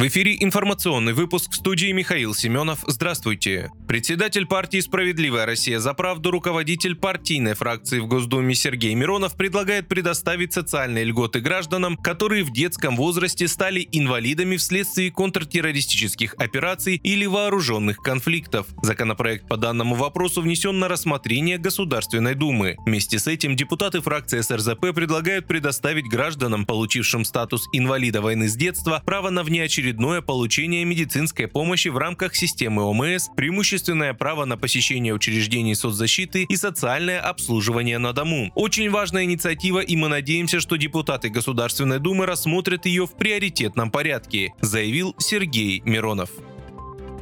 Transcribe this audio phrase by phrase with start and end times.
[0.00, 2.78] В эфире информационный выпуск в студии Михаил Семенов.
[2.86, 3.70] Здравствуйте.
[3.86, 10.54] Председатель партии «Справедливая Россия за правду», руководитель партийной фракции в Госдуме Сергей Миронов предлагает предоставить
[10.54, 18.68] социальные льготы гражданам, которые в детском возрасте стали инвалидами вследствие контртеррористических операций или вооруженных конфликтов.
[18.82, 22.76] Законопроект по данному вопросу внесен на рассмотрение Государственной Думы.
[22.86, 29.02] Вместе с этим депутаты фракции СРЗП предлагают предоставить гражданам, получившим статус инвалида войны с детства,
[29.04, 35.12] право на внеочередное очередное получение медицинской помощи в рамках системы ОМС, преимущественное право на посещение
[35.12, 38.52] учреждений соцзащиты и социальное обслуживание на дому.
[38.54, 44.52] Очень важная инициатива, и мы надеемся, что депутаты Государственной Думы рассмотрят ее в приоритетном порядке,
[44.60, 46.30] заявил Сергей Миронов.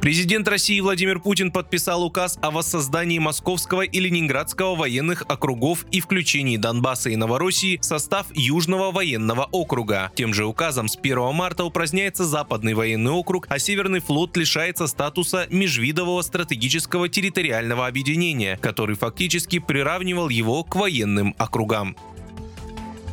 [0.01, 6.55] Президент России Владимир Путин подписал указ о воссоздании Московского и Ленинградского военных округов и включении
[6.55, 10.09] Донбасса и Новороссии в состав Южного военного округа.
[10.15, 15.47] Тем же указом с 1 марта упраздняется Западный военный округ, а Северный флот лишается статуса
[15.49, 21.97] межвидового стратегического территориального объединения, который фактически приравнивал его к военным округам.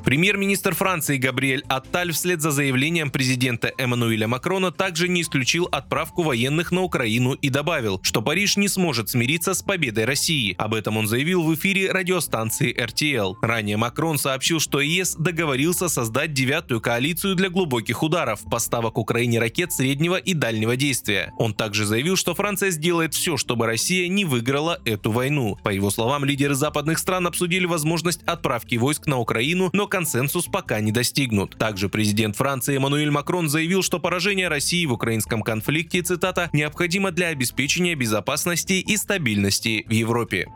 [0.06, 6.70] Премьер-министр Франции Габриэль Атталь вслед за заявлением президента Эммануэля Макрона также не исключил отправку военных
[6.70, 10.54] на Украину и добавил, что Париж не сможет смириться с победой России.
[10.58, 13.34] Об этом он заявил в эфире радиостанции RTL.
[13.42, 19.72] Ранее Макрон сообщил, что ЕС договорился создать девятую коалицию для глубоких ударов, поставок Украине ракет
[19.72, 21.32] среднего и дальнего действия.
[21.36, 25.58] Он также заявил, что Франция сделает все, чтобы Россия не выиграла эту войну.
[25.64, 30.80] По его словам, лидеры западных стран обсудили возможность отправки войск на Украину, но консенсус пока
[30.80, 31.56] не достигнут.
[31.56, 37.28] Также президент Франции Эммануэль Макрон заявил, что поражение России в украинском конфликте, цитата, необходимо для
[37.28, 40.48] обеспечения безопасности и стабильности в Европе.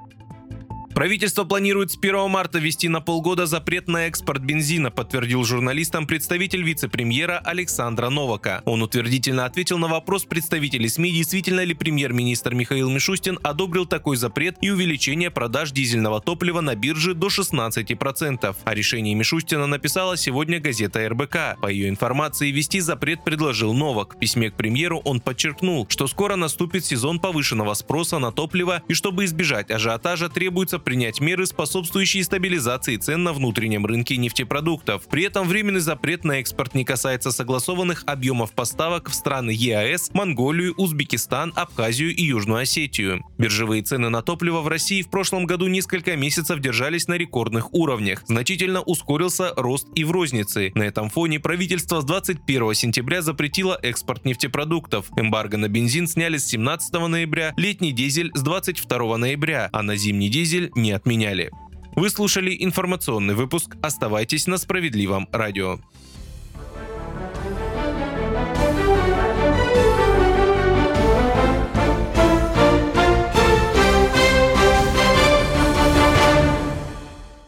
[1.00, 6.62] Правительство планирует с 1 марта ввести на полгода запрет на экспорт бензина, подтвердил журналистам представитель
[6.62, 8.60] вице-премьера Александра Новака.
[8.66, 14.58] Он утвердительно ответил на вопрос представителей СМИ, действительно ли премьер-министр Михаил Мишустин одобрил такой запрет
[14.60, 18.56] и увеличение продаж дизельного топлива на бирже до 16%.
[18.62, 21.62] О решении Мишустина написала сегодня газета РБК.
[21.62, 24.16] По ее информации, ввести запрет предложил Новак.
[24.16, 28.92] В письме к премьеру он подчеркнул, что скоро наступит сезон повышенного спроса на топливо и
[28.92, 35.06] чтобы избежать ажиотажа требуется принять меры, способствующие стабилизации цен на внутреннем рынке нефтепродуктов.
[35.08, 40.74] При этом временный запрет на экспорт не касается согласованных объемов поставок в страны ЕАЭС, Монголию,
[40.76, 43.24] Узбекистан, Абхазию и Южную Осетию.
[43.38, 48.24] Биржевые цены на топливо в России в прошлом году несколько месяцев держались на рекордных уровнях.
[48.26, 50.72] Значительно ускорился рост и в рознице.
[50.74, 55.06] На этом фоне правительство с 21 сентября запретило экспорт нефтепродуктов.
[55.16, 60.28] Эмбарго на бензин сняли с 17 ноября, летний дизель с 22 ноября, а на зимний
[60.28, 61.50] дизель не отменяли.
[61.96, 63.76] Вы слушали информационный выпуск.
[63.82, 65.78] Оставайтесь на справедливом радио.